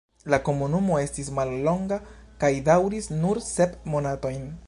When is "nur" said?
3.19-3.43